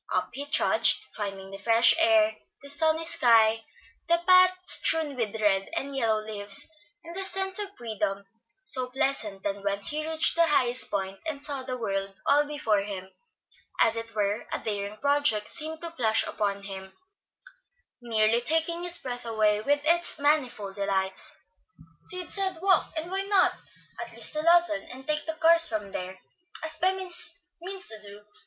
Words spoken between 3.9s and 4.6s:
the path